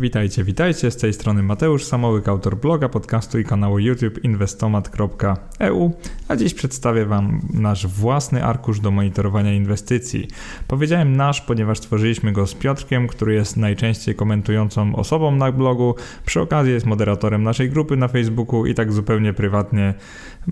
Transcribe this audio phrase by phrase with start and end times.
[0.00, 5.92] Witajcie, witajcie, z tej strony Mateusz Samołyk, autor bloga, podcastu i kanału YouTube inwestomat.eu,
[6.28, 10.28] a dziś przedstawię Wam nasz własny arkusz do monitorowania inwestycji.
[10.68, 15.94] Powiedziałem nasz, ponieważ stworzyliśmy go z Piotrkiem, który jest najczęściej komentującą osobą na blogu,
[16.26, 19.94] przy okazji jest moderatorem naszej grupy na Facebooku i tak zupełnie prywatnie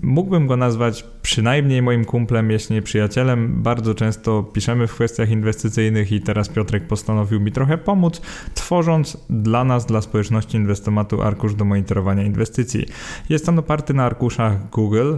[0.03, 3.63] mógłbym go nazwać przynajmniej moim kumplem, jeśli nie przyjacielem.
[3.63, 8.21] Bardzo często piszemy w kwestiach inwestycyjnych i teraz Piotrek postanowił mi trochę pomóc,
[8.53, 12.85] tworząc dla nas, dla społeczności inwestomatu arkusz do monitorowania inwestycji.
[13.29, 15.13] Jest on oparty na arkuszach Google,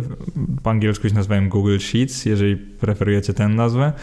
[0.63, 3.93] po angielsku się nazywają Google Sheets, jeżeli preferujecie tę nazwę.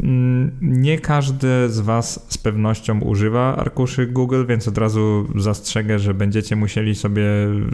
[0.00, 6.14] Mm, nie każdy z Was z pewnością używa arkuszy Google, więc od razu zastrzegę, że
[6.14, 7.24] będziecie musieli sobie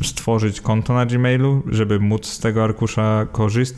[0.03, 3.70] stworzyć konto na Gmailu, żeby móc z tego arkusza korzystać.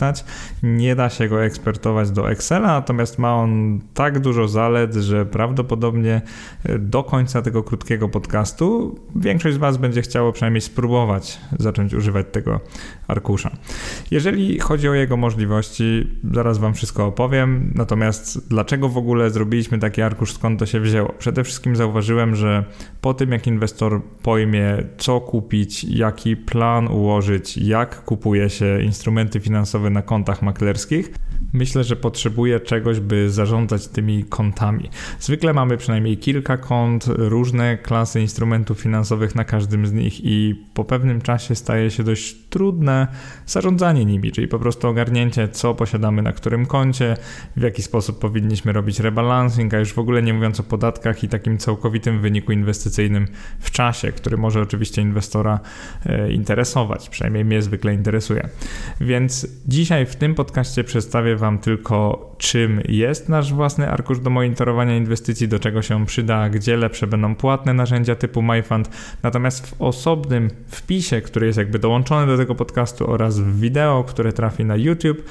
[0.63, 6.23] Nie da się go ekspertować do Excela, natomiast ma on tak dużo zalet, że prawdopodobnie
[6.79, 12.61] do końca tego krótkiego podcastu, większość z Was będzie chciało przynajmniej spróbować zacząć używać tego
[13.13, 13.51] arkusza.
[14.11, 17.73] Jeżeli chodzi o jego możliwości, zaraz Wam wszystko opowiem.
[17.75, 21.13] Natomiast dlaczego w ogóle zrobiliśmy taki arkusz, skąd to się wzięło?
[21.19, 22.65] Przede wszystkim zauważyłem, że
[23.01, 29.91] po tym jak inwestor pojmie, co kupić, jaki plan ułożyć, jak kupuje się instrumenty finansowe
[29.91, 31.13] na kontach maklerskich,
[31.53, 34.91] myślę, że potrzebuje czegoś, by zarządzać tymi kontami.
[35.21, 40.85] Zwykle mamy przynajmniej kilka kont, różne klasy instrumentów finansowych na każdym z nich i po
[40.85, 43.07] pewnym czasie staje się dość trudne
[43.47, 47.17] zarządzanie nimi, czyli po prostu ogarnięcie, co posiadamy na którym koncie,
[47.57, 51.29] w jaki sposób powinniśmy robić rebalancing, a już w ogóle nie mówiąc o podatkach i
[51.29, 53.27] takim całkowitym wyniku inwestycyjnym
[53.59, 55.61] w czasie, który może oczywiście inwestora
[56.07, 58.49] e, interesować, przynajmniej mnie zwykle interesuje.
[59.01, 64.97] Więc dzisiaj w tym podcaście przedstawię Wam tylko, czym jest nasz własny arkusz do monitorowania
[64.97, 68.91] inwestycji, do czego się przyda, gdzie lepsze będą płatne narzędzia typu MyFund.
[69.23, 74.33] Natomiast w osobnym wpisie, który jest jakby dołączony do tego podcastu oraz w wideo, które
[74.33, 75.23] trafi na YouTube,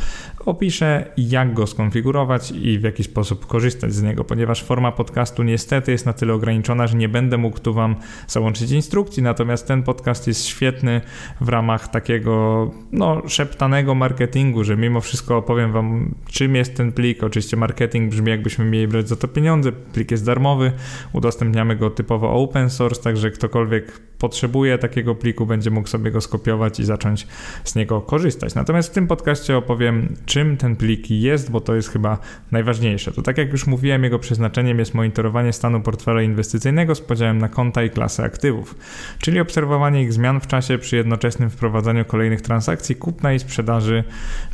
[0.45, 5.91] opiszę jak go skonfigurować i w jaki sposób korzystać z niego, ponieważ forma podcastu niestety
[5.91, 7.95] jest na tyle ograniczona, że nie będę mógł tu Wam
[8.27, 11.01] załączyć instrukcji, natomiast ten podcast jest świetny
[11.41, 17.23] w ramach takiego no, szeptanego marketingu, że mimo wszystko opowiem Wam czym jest ten plik.
[17.23, 20.71] Oczywiście marketing brzmi jakbyśmy mieli brać za to pieniądze, plik jest darmowy,
[21.13, 26.79] udostępniamy go typowo open source, także ktokolwiek potrzebuje takiego pliku będzie mógł sobie go skopiować
[26.79, 27.27] i zacząć
[27.63, 28.55] z niego korzystać.
[28.55, 32.17] Natomiast w tym podcaście opowiem czym ten plik jest, bo to jest chyba
[32.51, 33.11] najważniejsze.
[33.11, 37.49] To tak jak już mówiłem, jego przeznaczeniem jest monitorowanie stanu portfela inwestycyjnego z podziałem na
[37.49, 38.75] konta i klasy aktywów,
[39.19, 44.03] czyli obserwowanie ich zmian w czasie przy jednoczesnym wprowadzaniu kolejnych transakcji kupna i sprzedaży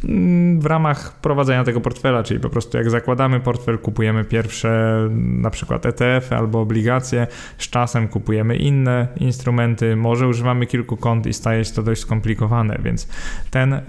[0.04, 5.50] mm, w ramach prowadzenia tego portfela, czyli po prostu jak zakładamy portfel, kupujemy pierwsze na
[5.50, 9.57] przykład ETF albo obligacje, z czasem kupujemy inne instrumenty,
[9.96, 13.08] może używamy kilku kont i staje się to dość skomplikowane, więc
[13.52, 13.82] ten e,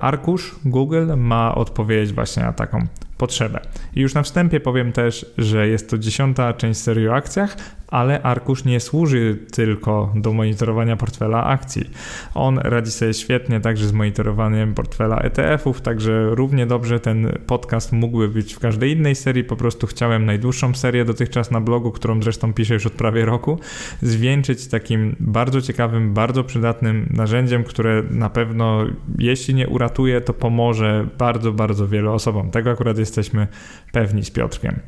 [0.00, 2.86] arkusz Google ma odpowiedzieć właśnie na taką
[3.18, 3.60] potrzebę.
[3.94, 7.56] I już na wstępie powiem też, że jest to dziesiąta część serii o akcjach,
[7.88, 11.90] ale arkusz nie służy tylko do monitorowania portfela akcji.
[12.34, 18.28] On radzi sobie świetnie także z monitorowaniem portfela ETF-ów, także równie dobrze ten podcast mógłby
[18.28, 19.44] być w każdej innej serii.
[19.44, 23.58] Po prostu chciałem najdłuższą serię dotychczas na blogu, którą zresztą piszę już od prawie roku,
[24.02, 28.84] zwieńczyć takim bardzo ciekawym, bardzo przydatnym narzędziem, które na pewno,
[29.18, 32.50] jeśli nie uratuje, to pomoże bardzo, bardzo wielu osobom.
[32.50, 33.46] Tego akurat jesteśmy
[33.92, 34.80] pewni z Piotrkiem.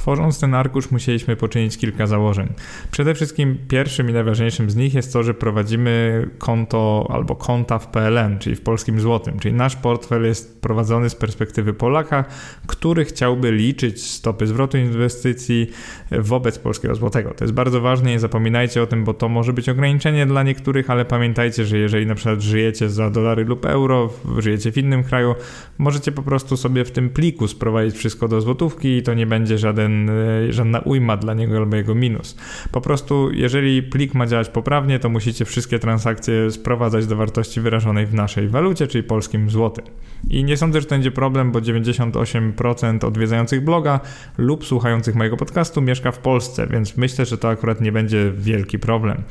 [0.00, 2.48] Tworząc ten arkusz musieliśmy poczynić kilka założeń.
[2.90, 7.86] Przede wszystkim pierwszym i najważniejszym z nich jest to, że prowadzimy konto albo konta w
[7.86, 12.24] PLN, czyli w polskim złotym, czyli nasz portfel jest prowadzony z perspektywy Polaka,
[12.66, 15.70] który chciałby liczyć stopy zwrotu inwestycji
[16.10, 17.34] wobec polskiego złotego.
[17.34, 20.90] To jest bardzo ważne, nie zapominajcie o tym, bo to może być ograniczenie dla niektórych,
[20.90, 25.34] ale pamiętajcie, że jeżeli na przykład żyjecie za dolary lub euro, żyjecie w innym kraju,
[25.78, 29.58] możecie po prostu sobie w tym pliku sprowadzić wszystko do złotówki i to nie będzie
[29.58, 30.10] żaden żaden,
[30.48, 32.36] e, żadna ujma dla niego albo jego minus.
[32.72, 38.06] Po prostu, jeżeli plik ma działać poprawnie, to musicie wszystkie transakcje sprowadzać do wartości wyrażonej
[38.06, 39.84] w naszej walucie, czyli polskim złotym.
[40.30, 44.00] I nie sądzę, że to będzie problem, bo 98% odwiedzających bloga
[44.38, 48.78] lub słuchających mojego podcastu mieszka w Polsce, więc myślę, że to akurat nie będzie wielki
[48.78, 49.22] problem.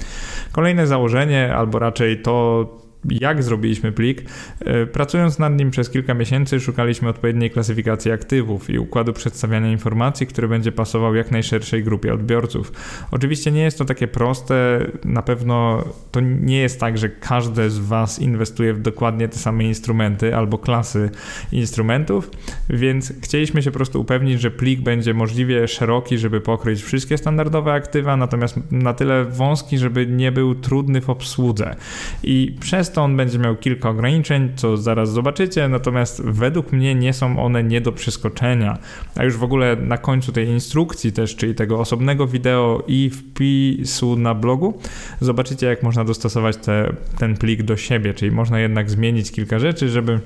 [0.51, 4.21] Kolejne założenie, albo raczej to, jak zrobiliśmy plik.
[4.59, 10.27] E, pracując nad nim przez kilka miesięcy, szukaliśmy odpowiedniej klasyfikacji aktywów i układu przedstawiania informacji,
[10.27, 12.71] który będzie pasował jak najszerszej grupie odbiorców.
[13.11, 17.79] Oczywiście nie jest to takie proste, na pewno to nie jest tak, że każdy z
[17.79, 21.09] Was inwestuje w dokładnie te same instrumenty albo klasy
[21.51, 22.31] instrumentów,
[22.69, 27.73] więc chcieliśmy się po prostu upewnić, że plik będzie możliwie szeroki, żeby pokryć wszystkie standardowe
[27.73, 31.75] aktywa, natomiast na tyle wąski, żeby nie był trudny w obsłudze.
[32.23, 37.39] I przez on będzie miał kilka ograniczeń, co zaraz zobaczycie, natomiast według mnie nie są
[37.39, 38.77] one nie do przeskoczenia.
[39.15, 44.15] A już w ogóle na końcu tej instrukcji też, czyli tego osobnego wideo i wpisu
[44.15, 44.79] na blogu,
[45.19, 49.89] zobaczycie jak można dostosować te, ten plik do siebie, czyli można jednak zmienić kilka rzeczy,
[49.89, 50.19] żeby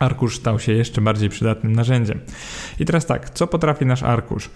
[0.00, 2.20] arkusz stał się jeszcze bardziej przydatnym narzędziem.
[2.80, 4.50] I teraz tak, co potrafi nasz arkusz?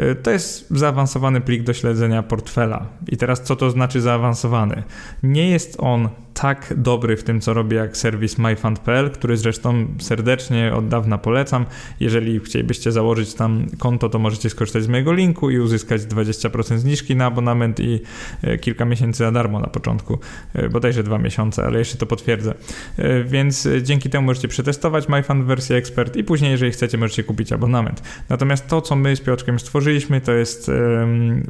[0.00, 2.86] Y, to jest zaawansowany plik do śledzenia portfela.
[3.08, 4.82] I teraz co to znaczy zaawansowany?
[5.22, 6.08] Nie jest on
[6.40, 11.66] tak dobry w tym, co robi, jak serwis myfund.pl, który zresztą serdecznie od dawna polecam.
[12.00, 17.16] Jeżeli chcielibyście założyć tam konto, to możecie skorzystać z mojego linku i uzyskać 20% zniżki
[17.16, 18.00] na abonament i
[18.42, 20.18] e, kilka miesięcy za darmo na początku,
[20.54, 22.54] e, bodajże dwa miesiące, ale jeszcze to potwierdzę.
[22.96, 27.52] E, więc dzięki temu możecie przetestować MyFund wersję Expert i później, jeżeli chcecie, możecie kupić
[27.52, 28.02] abonament.
[28.28, 30.70] Natomiast to, co my z Piotrkiem stworzyliśmy, to jest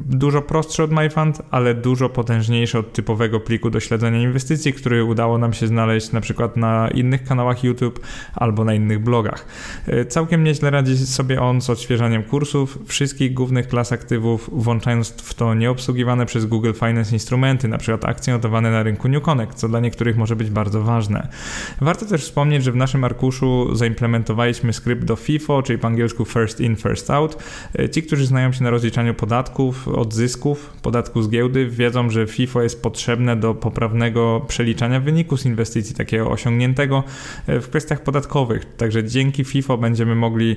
[0.05, 5.37] dużo prostsze od MyFund, ale dużo potężniejsze od typowego pliku do śledzenia inwestycji, który udało
[5.37, 7.99] nam się znaleźć na przykład na innych kanałach YouTube
[8.35, 9.45] albo na innych blogach.
[9.87, 15.33] E, całkiem nieźle radzi sobie on z odświeżaniem kursów wszystkich głównych klas aktywów, włączając w
[15.33, 19.67] to nieobsługiwane przez Google Finance instrumenty, na przykład akcje notowane na rynku New Connect, co
[19.67, 21.27] dla niektórych może być bardzo ważne.
[21.81, 26.61] Warto też wspomnieć, że w naszym arkuszu zaimplementowaliśmy skrypt do FIFO, czyli po angielsku First
[26.61, 27.43] In, First Out.
[27.79, 32.27] E, ci, którzy znają się na rozliczaniu podatków od zysków, podatku z giełdy, wiedzą, że
[32.27, 37.03] FIFO jest potrzebne do poprawnego przeliczenia przeliczania wyniku z inwestycji takiego osiągniętego
[37.47, 38.75] e, w kwestiach podatkowych.
[38.75, 40.55] Także dzięki FIFO będziemy mogli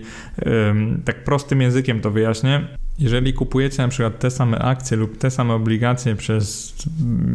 [1.04, 2.68] tak prostym językiem to wyjaśnię
[2.98, 6.74] jeżeli kupujecie na przykład te same akcje lub te same obligacje przez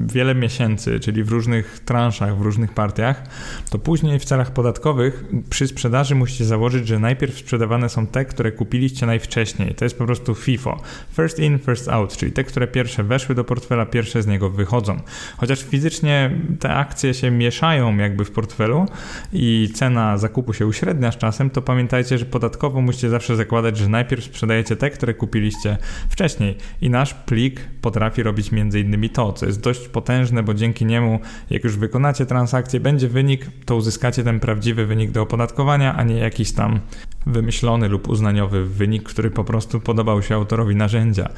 [0.06, 3.24] wiele miesięcy, czyli w różnych transzach, w różnych partiach,
[3.70, 8.52] to później w celach podatkowych przy sprzedaży musicie założyć, że najpierw sprzedawane są te, które
[8.52, 9.76] kupiliście najwcześniej.
[9.76, 10.82] To jest po prostu FIFO.
[11.14, 15.00] First in, first out, czyli te, które pierwsze weszły do portfela, pierwsze z niego wychodzą.
[15.38, 18.86] Chociaż fizycznie te akcje się mieszają jakby w portfelu
[19.34, 23.90] i cena zakupu się uśrednia z czasem, to pamiętajcie, że podatkowo musicie zawsze zakładać, że
[23.90, 25.78] najpierw sprzedajecie te, które kupiliście
[26.10, 26.58] wcześniej.
[26.82, 31.20] I nasz plik potrafi robić między innymi to, co jest dość potężne, bo dzięki niemu,
[31.50, 36.18] jak już wykonacie transakcję, będzie wynik, to uzyskacie ten prawdziwy wynik do opodatkowania, a nie
[36.18, 36.80] jakiś tam
[37.26, 41.30] wymyślony lub uznaniowy wynik, który po prostu podobał się autorowi narzędzia.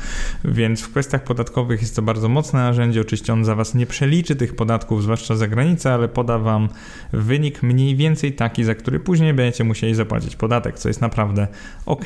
[0.45, 3.01] Więc w kwestiach podatkowych jest to bardzo mocne narzędzie.
[3.01, 6.69] Oczywiście on za Was nie przeliczy tych podatków, zwłaszcza za granicę, ale poda Wam
[7.13, 11.47] wynik mniej więcej taki, za który później będziecie musieli zapłacić podatek, co jest naprawdę
[11.85, 12.05] ok.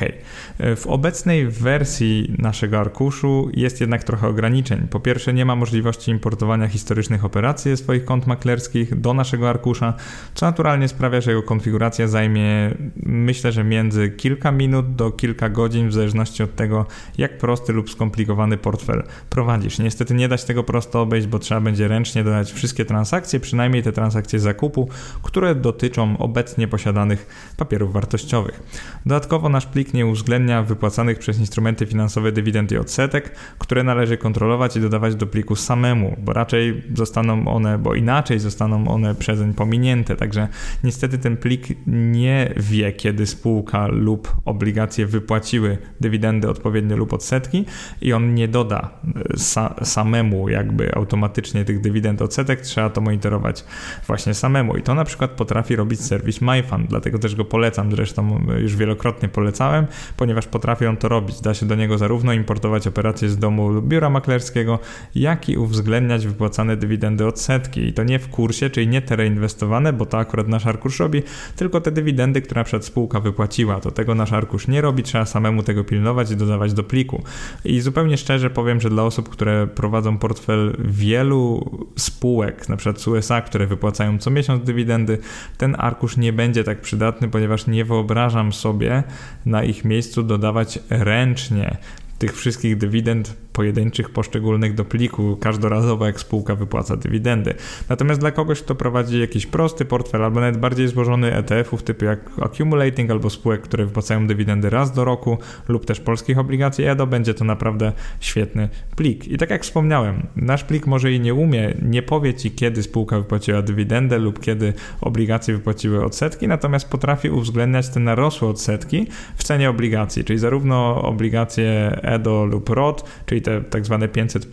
[0.76, 4.88] W obecnej wersji naszego arkuszu jest jednak trochę ograniczeń.
[4.90, 9.94] Po pierwsze, nie ma możliwości importowania historycznych operacji ze swoich kont maklerskich do naszego arkusza,
[10.34, 15.88] co naturalnie sprawia, że jego konfiguracja zajmie, myślę, że między kilka minut do kilka godzin,
[15.88, 16.86] w zależności od tego,
[17.18, 19.78] jak prosty lub skomplikowany portfel prowadzisz.
[19.78, 22.95] Niestety nie da się tego prosto obejść, bo trzeba będzie ręcznie dodać wszystkie transakcje,
[23.40, 24.88] przynajmniej te transakcje zakupu,
[25.22, 27.26] które dotyczą obecnie posiadanych
[27.56, 28.62] papierów wartościowych.
[29.06, 34.76] Dodatkowo nasz plik nie uwzględnia wypłacanych przez instrumenty finansowe dywidend i odsetek, które należy kontrolować
[34.76, 40.16] i dodawać do pliku samemu, bo raczej zostaną one, bo inaczej zostaną one przezeń pominięte.
[40.16, 40.48] Także
[40.84, 47.64] niestety ten plik nie wie, kiedy spółka spółka lub obligacje wypłaciły dywidendy odpowiednio lub odsetki
[48.00, 48.90] i on nie doda
[49.32, 53.64] e, sa samemu jakby automatycznie tych dywidend odsetek, trzeba to monitorować
[54.06, 58.46] właśnie samemu i to na przykład potrafi robić serwis MyFund, dlatego też go polecam, zresztą
[58.58, 61.40] już wielokrotnie polecałem, ponieważ potrafi on to robić.
[61.40, 64.78] Da się do niego zarówno importować operacje z domu lub biura maklerskiego,
[65.14, 69.92] jak i uwzględniać wypłacane dywidendy odsetki i to nie w kursie, czyli nie te reinwestowane,
[69.92, 71.22] bo to akurat nasz arkusz robi,
[71.56, 73.80] tylko te dywidendy, które na przykład spółka wypłaciła płaciła.
[73.80, 77.22] To tego nasz arkusz nie robi, trzeba samemu tego pilnować i dodawać do pliku.
[77.64, 83.08] I zupełnie szczerze powiem, że dla osób, które prowadzą portfel wielu spółek, na przykład z
[83.08, 85.18] USA, które wypłacają co miesiąc dywidendy,
[85.58, 89.02] ten arkusz nie będzie tak przydatny, ponieważ nie wyobrażam sobie
[89.46, 91.76] na ich miejscu dodawać ręcznie
[92.18, 97.54] tych wszystkich dywidend pojedynczych, poszczególnych do pliku, każdorazowo jak spółka wypłaca dywidendy.
[97.88, 102.30] Natomiast dla kogoś, kto prowadzi jakiś prosty portfel albo nawet bardziej złożony ETF-ów typu jak
[102.40, 107.34] accumulating albo spółek, które wypłacają dywidendy raz do roku lub też polskich obligacji EDO, będzie
[107.34, 109.28] to naprawdę świetny plik.
[109.28, 113.18] I tak jak wspomniałem, nasz plik może i nie umie, nie powie Ci kiedy spółka
[113.18, 119.70] wypłaciła dywidendę lub kiedy obligacje wypłaciły odsetki, natomiast potrafi uwzględniać te narosłe odsetki w cenie
[119.70, 124.48] obligacji, czyli zarówno obligacje EDO lub ROT, czyli te tak zwane 500,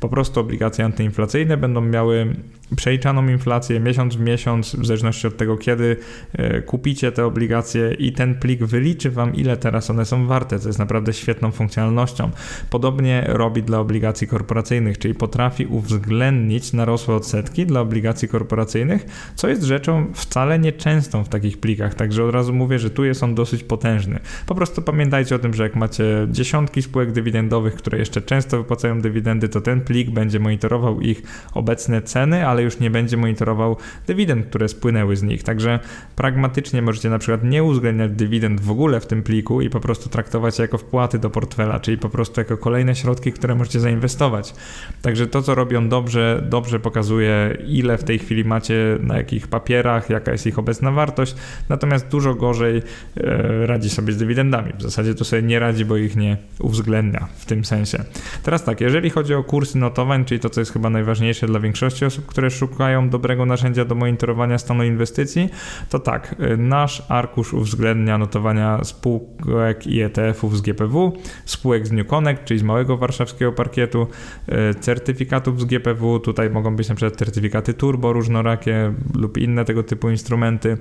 [0.00, 2.36] po prostu obligacje antyinflacyjne będą miały
[2.76, 5.96] przeliczaną inflację miesiąc w miesiąc, w zależności od tego, kiedy
[6.32, 10.68] e, kupicie te obligacje i ten plik wyliczy Wam, ile teraz one są warte, co
[10.68, 12.30] jest naprawdę świetną funkcjonalnością.
[12.70, 19.62] Podobnie robi dla obligacji korporacyjnych, czyli potrafi uwzględnić narosłe odsetki dla obligacji korporacyjnych, co jest
[19.62, 23.64] rzeczą wcale nieczęstą w takich plikach, także od razu mówię, że tu jest on dosyć
[23.64, 24.20] potężny.
[24.46, 29.00] Po prostu pamiętajcie o tym, że jak macie dziesiątki spółek dywidendowych, które jeszcze często wypłacają
[29.00, 31.22] dywidendy, to ten plik będzie monitorował ich
[31.54, 35.42] obecne ceny, ale już nie będzie monitorował dywidend, które spłynęły z nich.
[35.42, 35.80] Także
[36.16, 40.08] pragmatycznie możecie na przykład nie uwzględniać dywidend w ogóle w tym pliku i po prostu
[40.08, 44.54] traktować je jako wpłaty do portfela, czyli po prostu jako kolejne środki, które możecie zainwestować.
[45.02, 50.10] Także to, co robią dobrze, dobrze pokazuje, ile w tej chwili macie na jakich papierach,
[50.10, 51.34] jaka jest ich obecna wartość,
[51.68, 52.82] natomiast dużo gorzej
[53.16, 54.72] e, radzi sobie z dywidendami.
[54.78, 58.04] W zasadzie to sobie nie radzi, bo ich nie uwzględnia w tym sensie.
[58.42, 62.04] Teraz tak, jeżeli chodzi o kursy notowań, czyli to, co jest chyba najważniejsze dla większości
[62.04, 65.50] osób, które szukają dobrego narzędzia do monitorowania stanu inwestycji,
[65.88, 71.12] to tak, y, nasz arkusz uwzględnia notowania spółek i ETF-ów z GPW,
[71.44, 74.06] spółek z New Connect, czyli z małego warszawskiego parkietu,
[74.48, 79.82] y, certyfikatów z GPW, tutaj mogą być na przykład certyfikaty turbo różnorakie lub inne tego
[79.82, 80.78] typu instrumenty.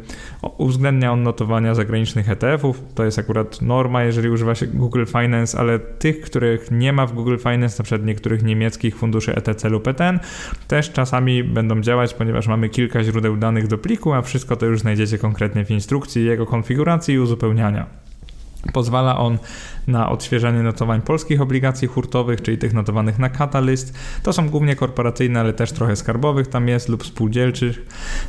[0.57, 5.79] Uwzględnia on notowania zagranicznych ETF-ów, to jest akurat norma, jeżeli używa się Google Finance, ale
[5.79, 10.19] tych, których nie ma w Google Finance, na przykład niektórych niemieckich funduszy ETC lub ETN,
[10.67, 14.79] też czasami będą działać, ponieważ mamy kilka źródeł danych do pliku, a wszystko to już
[14.79, 18.04] znajdziecie konkretnie w instrukcji jego konfiguracji i uzupełniania.
[18.73, 19.37] Pozwala on
[19.87, 23.93] na odświeżanie notowań polskich obligacji hurtowych, czyli tych notowanych na Catalyst.
[24.23, 27.85] To są głównie korporacyjne, ale też trochę skarbowych tam jest lub spółdzielczych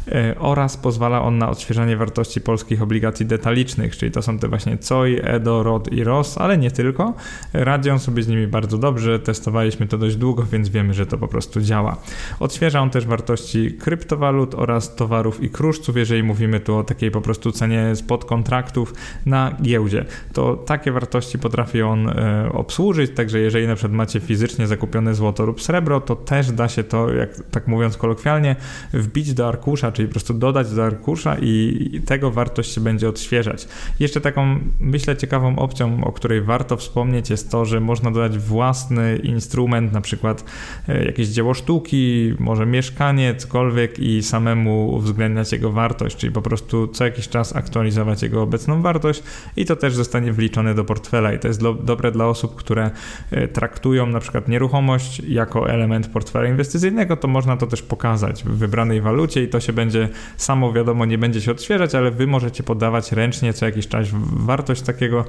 [0.08, 4.78] e, oraz pozwala on na odświeżanie wartości polskich obligacji detalicznych, czyli to są te właśnie
[4.88, 7.14] COI, EDO, ROD i ROS, ale nie tylko.
[7.52, 11.28] Radzią sobie z nimi bardzo dobrze, testowaliśmy to dość długo, więc wiemy, że to po
[11.28, 11.96] prostu działa.
[12.40, 17.20] Odświeża on też wartości kryptowalut oraz towarów i kruszców, jeżeli mówimy tu o takiej po
[17.20, 18.94] prostu cenie spod kontraktów
[19.26, 20.04] na giełdzie.
[20.32, 25.46] To takie wartości potrafi on e, obsłużyć, także jeżeli na przykład macie fizycznie zakupione złoto
[25.46, 28.56] lub srebro, to też da się to, jak tak mówiąc kolokwialnie,
[28.92, 33.68] wbić do arkusza, czyli po prostu dodać do arkusza i tego wartość się będzie odświeżać.
[34.00, 39.16] Jeszcze taką, myślę, ciekawą opcją, o której warto wspomnieć jest to, że można dodać własny
[39.16, 40.44] instrument, na przykład
[40.88, 46.88] e, jakieś dzieło sztuki, może mieszkanie, cokolwiek i samemu uwzględniać jego wartość, czyli po prostu
[46.88, 49.22] co jakiś czas aktualizować jego obecną wartość
[49.56, 52.90] i to też zostanie wliczone do portfela i to jest do, dobre dla osób, które
[53.30, 58.48] e, traktują na przykład nieruchomość jako element portfela inwestycyjnego, to można to też pokazać w
[58.48, 62.62] wybranej walucie i to się będzie samo wiadomo, nie będzie się odświeżać, ale wy możecie
[62.62, 65.24] podawać ręcznie co jakiś czas wartość takiego,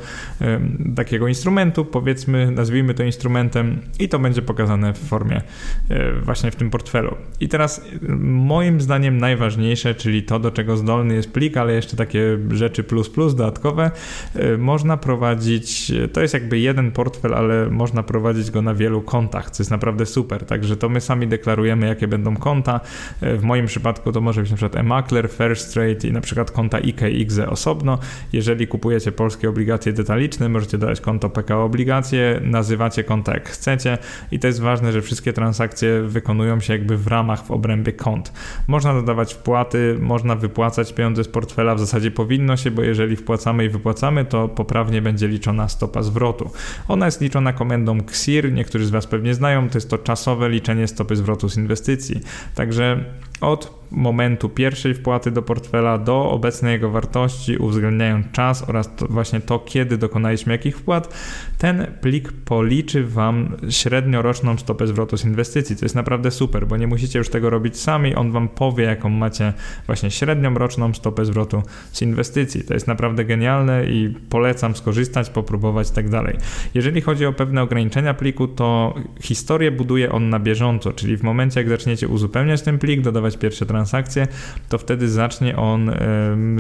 [0.96, 5.42] takiego instrumentu, powiedzmy, nazwijmy to instrumentem i to będzie pokazane w formie
[5.90, 7.16] e, właśnie w tym portfelu.
[7.40, 7.86] I teraz
[8.20, 13.10] moim zdaniem najważniejsze, czyli to, do czego zdolny jest plik, ale jeszcze takie rzeczy plus
[13.10, 13.92] plus dodatkowe,
[14.36, 19.52] e, można prowadzić to jest jakby jeden portfel, ale można prowadzić go na wielu kontach,
[19.52, 20.46] co jest naprawdę super.
[20.46, 22.80] Także to my sami deklarujemy, jakie będą konta.
[23.22, 26.78] W moim przypadku to może być na przykład e-makler, First Trade i na przykład konta
[26.78, 28.00] IKE osobno.
[28.34, 33.98] Jeżeli kupujecie polskie obligacje detaliczne, możecie dodać konto PKO obligacje, nazywacie konta jak chcecie
[34.32, 38.34] i to jest ważne, że wszystkie transakcje wykonują się jakby w ramach, w obrębie kont.
[38.68, 43.66] Można dodawać wpłaty, można wypłacać pieniądze z portfela, w zasadzie powinno się, bo jeżeli wpłacamy
[43.66, 46.52] i wypłacamy, to poprawnie będzie liczona stopa zwrotu.
[46.88, 50.88] Ona jest liczona komendą XIR, niektórzy z Was pewnie znają, to jest to czasowe liczenie
[50.88, 52.22] stopy zwrotu z inwestycji.
[52.56, 53.06] Także
[53.42, 59.40] od momentu pierwszej wpłaty do portfela do obecnej jego wartości, uwzględniając czas oraz to właśnie
[59.40, 61.14] to, kiedy dokonaliśmy jakich wpłat,
[61.58, 65.76] ten plik policzy Wam średnioroczną stopę zwrotu z inwestycji.
[65.76, 69.10] To jest naprawdę super, bo nie musicie już tego robić sami, on Wam powie, jaką
[69.10, 69.54] macie
[69.86, 72.64] właśnie średnią roczną stopę zwrotu z inwestycji.
[72.64, 76.38] To jest naprawdę genialne i polecam skorzystać, popróbować tak dalej.
[76.74, 81.60] Jeżeli chodzi o pewne ograniczenia pliku, to historię buduje on na bieżąco, czyli w momencie,
[81.60, 84.28] jak zaczniecie uzupełniać ten plik, dodawać pierwsze transakcje,
[84.70, 85.92] to wtedy zacznie on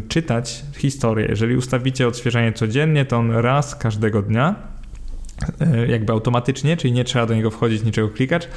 [0.08, 1.26] czytać historię.
[1.30, 4.77] Jeżeli ustawicie odświeżanie codziennie, to on raz każdego dnia
[5.88, 8.50] jakby automatycznie, czyli nie trzeba do niego wchodzić, niczego klikać.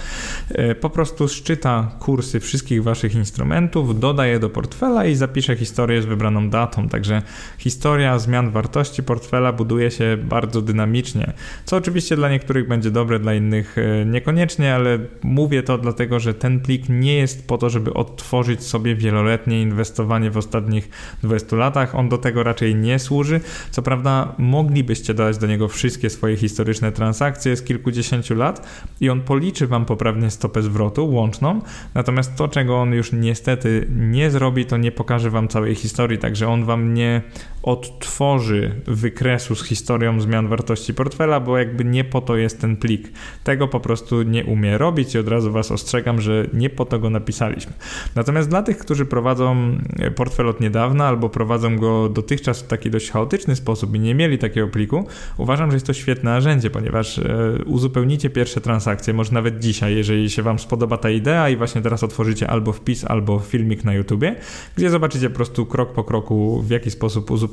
[0.48, 6.06] E, po prostu szczyta kursy wszystkich waszych instrumentów, dodaje do portfela i zapisze historię z
[6.06, 6.88] wybraną datą.
[6.88, 7.22] Także
[7.58, 11.32] historia zmian wartości portfela buduje się bardzo dynamicznie,
[11.64, 16.34] co oczywiście dla niektórych będzie dobre, dla innych e, niekoniecznie, ale mówię to dlatego, że
[16.34, 20.88] ten plik nie jest po to, żeby odtworzyć sobie wieloletnie inwestowanie w ostatnich
[21.22, 21.94] 20 latach.
[21.94, 23.40] On do tego raczej nie służy.
[23.70, 28.66] Co prawda, moglibyście dodać do niego wszystkie swoje historie historyczne transakcje z kilkudziesięciu lat
[29.00, 31.60] i on policzy Wam poprawnie stopę zwrotu łączną,
[31.94, 36.48] natomiast to, czego on już niestety nie zrobi, to nie pokaże Wam całej historii, także
[36.48, 37.22] on Wam nie
[37.62, 43.12] odtworzy wykresu z historią zmian wartości portfela, bo jakby nie po to jest ten plik.
[43.44, 46.98] Tego po prostu nie umie robić i od razu Was ostrzegam, że nie po to
[46.98, 47.72] go napisaliśmy.
[48.14, 49.78] Natomiast dla tych, którzy prowadzą
[50.14, 54.38] portfel od niedawna albo prowadzą go dotychczas w taki dość chaotyczny sposób i nie mieli
[54.38, 57.24] takiego pliku, uważam, że jest to świetne narzędzie narzędzie, ponieważ e,
[57.66, 62.02] uzupełnicie pierwsze transakcje, może nawet dzisiaj, jeżeli się Wam spodoba ta idea i właśnie teraz
[62.02, 64.36] otworzycie albo wpis, albo filmik na YouTubie,
[64.76, 67.49] gdzie zobaczycie po prostu krok po kroku, w jaki sposób uzupełnić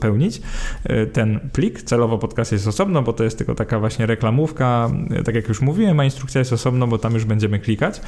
[0.83, 1.81] e, ten plik.
[1.81, 5.61] Celowo podcast jest osobno, bo to jest tylko taka właśnie reklamówka, e, tak jak już
[5.61, 8.01] mówiłem, a instrukcja jest osobno, bo tam już będziemy klikać.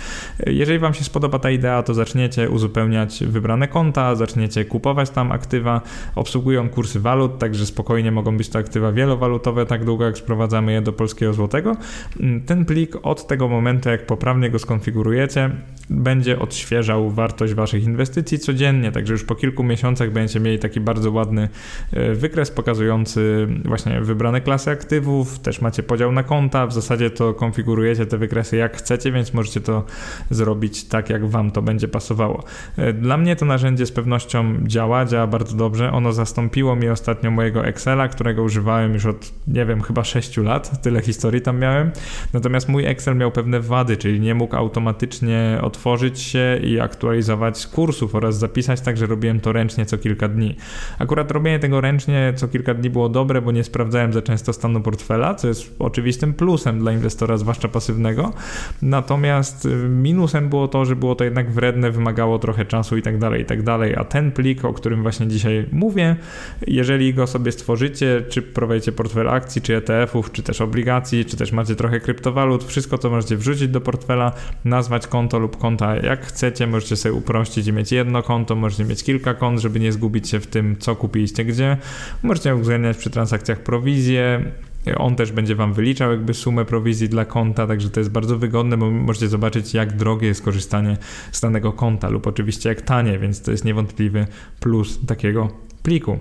[0.48, 5.82] Jeżeli Wam się spodoba ta idea, to zaczniecie uzupełniać wybrane konta, zaczniecie kupować tam aktywa,
[6.16, 10.82] obsługują kursy walut, także spokojnie mogą być to aktywa wielowalutowe, tak długo jak sprowadzamy je
[10.82, 11.76] do polskiego złotego.
[12.20, 15.50] Mm, ten plik od tego momentu, jak poprawnie go skonfigurujecie,
[15.90, 21.12] będzie odświeżał wartość waszych inwestycji codziennie, także już po kilku miesiącach będziecie mieli taki bardzo
[21.12, 21.50] ładny e,
[22.14, 28.06] wykres pokazujący właśnie wybrane klasy aktywów, też macie podział na konta, w zasadzie to konfigurujecie
[28.06, 29.86] te wykresy jak chcecie, więc możecie to
[30.30, 32.44] zrobić tak, jak wam to będzie pasowało.
[32.78, 35.92] E, dla mnie to narzędzie z pewnością działa, działa bardzo dobrze.
[35.92, 40.82] Ono zastąpiło mi ostatnio mojego Excela, którego używałem już od, nie wiem, chyba 6 lat
[40.82, 41.92] tyle historii tam miałem.
[42.34, 48.16] Natomiast mój Excel miał pewne wady, czyli nie mógł automatycznie otworzyć się i aktualizować kursów
[48.16, 50.56] oraz zapisać, także robiłem to ręcznie co kilka dni.
[51.00, 54.82] Akurat robienie tego ręcznie co kilka dni było dobre, bo nie sprawdzałem za często stanu
[54.82, 58.34] portfela, co jest oczywistym plusem dla inwestora, zwłaszcza pasywnego.
[58.82, 63.18] Natomiast y, minusem było to, że było to jednak wredne, wymagało trochę czasu i tak
[63.18, 63.96] dalej, i tak dalej.
[63.96, 66.16] A ten plik, o którym właśnie dzisiaj mówię,
[66.68, 71.52] jeżeli go sobie stworzycie, czy prowadzicie portfel akcji, czy ETF-ów, czy też obligacji, czy też
[71.52, 74.32] macie trochę kryptowalut, wszystko to możecie wrzucić do portfela,
[74.66, 79.04] nazwać konto lub konta jak chcecie, możecie sobie uprościć i mieć jedno konto, możecie mieć
[79.04, 81.59] kilka kont, żeby nie zgubić się w tym, co kupiliście gdzie.
[82.24, 84.52] Możecie uwzględniać przy transakcjach prowizję,
[84.98, 88.78] on też będzie Wam wyliczał jakby sumę prowizji dla konta, także to jest bardzo wygodne,
[88.78, 90.98] bo możecie zobaczyć jak drogie jest korzystanie
[91.32, 94.28] z danego konta lub oczywiście jak tanie, więc to jest niewątpliwy
[94.60, 95.50] plus takiego
[95.84, 96.20] pliku.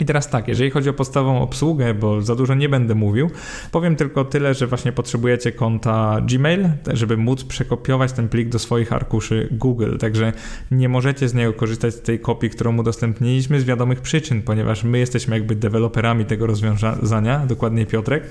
[0.00, 3.30] I teraz tak, jeżeli chodzi o podstawową obsługę, bo za dużo nie będę mówił,
[3.72, 8.92] powiem tylko tyle, że właśnie potrzebujecie konta Gmail, żeby móc przekopiować ten plik do swoich
[8.92, 9.96] arkuszy Google.
[9.98, 10.32] Także
[10.70, 14.98] nie możecie z niego korzystać z tej kopii, którą udostępniliśmy z wiadomych przyczyn, ponieważ my
[14.98, 18.30] jesteśmy jakby deweloperami tego rozwiązania, dokładnie Piotrek,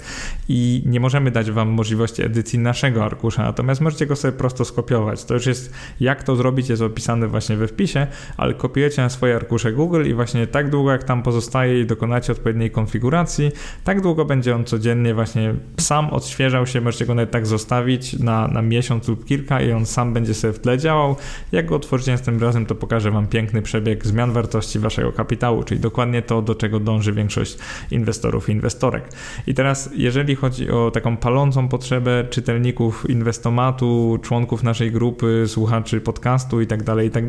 [0.49, 5.25] i nie możemy dać Wam możliwości edycji naszego arkusza, natomiast możecie go sobie prosto skopiować.
[5.25, 9.35] To już jest, jak to zrobić, jest opisane właśnie we wpisie, ale kopiujecie na swoje
[9.35, 13.51] arkusze Google i właśnie tak długo, jak tam pozostaje i dokonacie odpowiedniej konfiguracji,
[13.83, 18.47] tak długo będzie on codziennie właśnie sam odświeżał się, możecie go nawet tak zostawić na,
[18.47, 21.15] na miesiąc lub kilka i on sam będzie sobie w tle działał.
[21.51, 25.79] Jak go otworzycie następnym razem, to pokażę Wam piękny przebieg zmian wartości Waszego kapitału, czyli
[25.79, 27.57] dokładnie to, do czego dąży większość
[27.91, 29.03] inwestorów i inwestorek.
[29.47, 36.61] I teraz, jeżeli chodzi o taką palącą potrzebę czytelników inwestomatu, członków naszej grupy, słuchaczy podcastu
[36.61, 37.25] i tak dalej, i tak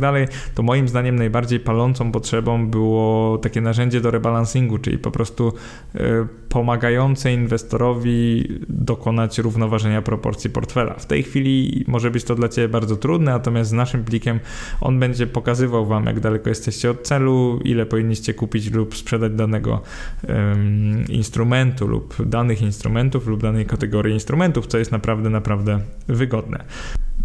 [0.55, 5.53] to moim zdaniem najbardziej palącą potrzebą było takie narzędzie do rebalansingu, czyli po prostu
[5.95, 6.01] e,
[6.49, 10.95] pomagające inwestorowi dokonać równoważenia proporcji portfela.
[10.95, 14.41] W tej chwili może być to dla Ciebie bardzo trudne, natomiast z naszym plikiem
[14.81, 19.81] on będzie pokazywał Wam, jak daleko jesteście od celu, ile powinniście kupić lub sprzedać danego
[20.29, 26.65] um, instrumentu lub danych instrumentów lub danej kategorii instrumentów, co jest naprawdę, naprawdę wygodne.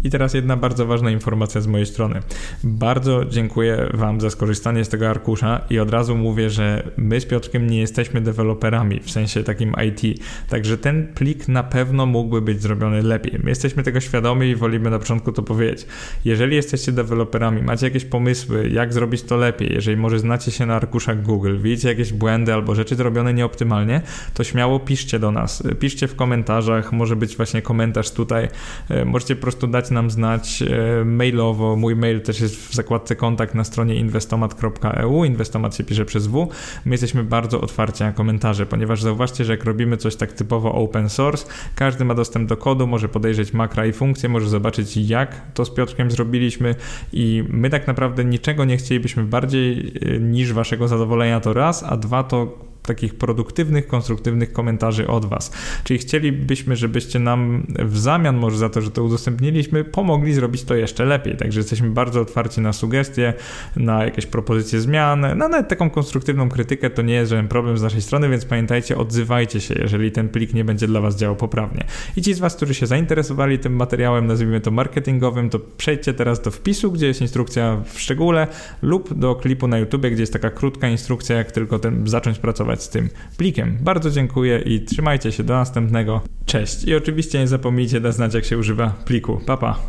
[0.04, 2.22] I teraz jedna bardzo ważna informacja z mojej strony.
[2.64, 7.26] Bardzo dziękuję Wam za skorzystanie z tego arkusza i od razu mówię, że my z
[7.26, 12.62] Piotrkiem nie jesteśmy deweloperami, w sensie takim IT, także ten plik na pewno mógłby być
[12.62, 13.40] zrobiony lepiej.
[13.42, 15.86] My jesteśmy tego świadomi i wolimy na początku to powiedzieć.
[16.24, 20.74] Jeżeli jesteście deweloperami, macie jakieś pomysły, jak zrobić to lepiej, jeżeli może znacie się na
[20.74, 24.00] arkuszach Google, widzicie jakieś błędy albo rzeczy zrobione nieoptymalnie,
[24.34, 25.62] to śmiało piszcie do nas.
[25.80, 28.48] Piszcie w komentarzach, może być właśnie komentarz tutaj,
[28.88, 31.76] e, możecie po prostu dać nam znać e, mailowo.
[31.76, 35.24] Mój mail też jest w zakładce kontakt na stronie inwestomat.eu.
[35.24, 36.48] Inwestomat się pisze przez W.
[36.84, 41.08] My jesteśmy bardzo otwarci na komentarze, ponieważ zauważcie, że jak robimy coś tak typowo open
[41.08, 45.64] source, każdy ma dostęp do kodu, może podejrzeć makra i funkcje, może zobaczyć jak to
[45.64, 46.74] z Piotrkiem zrobiliśmy
[47.12, 51.96] i my tak naprawdę niczego nie chcielibyśmy bardziej e, niż waszego zadowolenia to raz, a
[51.96, 55.52] dwa to takich produktywnych, konstruktywnych komentarzy od Was.
[55.84, 60.74] Czyli chcielibyśmy, żebyście nam w zamian może za to, że to udostępniliśmy, pomogli zrobić to
[60.74, 61.36] jeszcze lepiej.
[61.36, 63.34] Także jesteśmy bardzo otwarci na sugestie,
[63.76, 67.82] na jakieś propozycje zmian, na nawet taką konstruktywną krytykę to nie jest żaden problem z
[67.82, 71.84] naszej strony, więc pamiętajcie, odzywajcie się, jeżeli ten plik nie będzie dla Was działał poprawnie.
[72.16, 76.42] I ci z Was, którzy się zainteresowali tym materiałem, nazwijmy to marketingowym, to przejdźcie teraz
[76.42, 78.46] do wpisu, gdzie jest instrukcja w szczególe
[78.82, 82.77] lub do klipu na YouTube, gdzie jest taka krótka instrukcja, jak tylko ten, zacząć pracować
[82.82, 83.78] z tym plikiem.
[83.80, 86.20] Bardzo dziękuję i trzymajcie się do następnego.
[86.46, 86.84] Cześć.
[86.84, 89.40] I oczywiście nie zapomnijcie dać znać, jak się używa pliku.
[89.46, 89.76] Pa, pa.